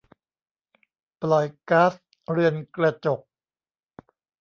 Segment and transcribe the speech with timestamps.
[1.21, 1.93] ปล่อยก๊าซ
[2.31, 3.19] เรือนกระจก